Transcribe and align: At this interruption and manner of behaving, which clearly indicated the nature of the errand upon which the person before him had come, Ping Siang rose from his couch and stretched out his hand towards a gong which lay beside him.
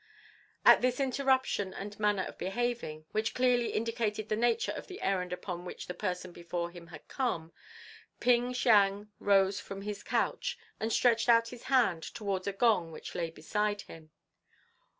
At 0.65 0.81
this 0.81 0.99
interruption 0.99 1.75
and 1.75 1.99
manner 1.99 2.23
of 2.23 2.39
behaving, 2.39 3.05
which 3.11 3.35
clearly 3.35 3.67
indicated 3.73 4.29
the 4.29 4.35
nature 4.35 4.71
of 4.71 4.87
the 4.87 4.99
errand 4.99 5.31
upon 5.31 5.63
which 5.63 5.85
the 5.85 5.93
person 5.93 6.31
before 6.31 6.71
him 6.71 6.87
had 6.87 7.07
come, 7.07 7.51
Ping 8.19 8.55
Siang 8.55 9.11
rose 9.19 9.59
from 9.59 9.83
his 9.83 10.01
couch 10.01 10.57
and 10.79 10.91
stretched 10.91 11.29
out 11.29 11.49
his 11.49 11.65
hand 11.65 12.01
towards 12.01 12.47
a 12.47 12.51
gong 12.53 12.91
which 12.91 13.13
lay 13.13 13.29
beside 13.29 13.81
him. 13.81 14.09